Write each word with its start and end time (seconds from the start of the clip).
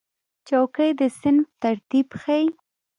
چوکۍ 0.47 0.91
د 0.99 1.01
صنف 1.19 1.47
ترتیب 1.63 2.07
ښیي. 2.21 2.45